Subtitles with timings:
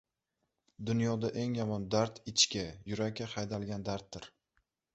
[0.89, 4.31] Dunyoda eng yomon dard ichga, yurakka haydalgan darddir.